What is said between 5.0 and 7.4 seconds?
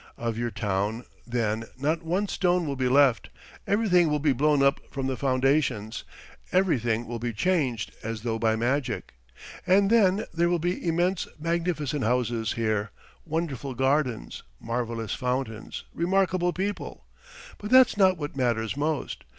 the foundations, everything will be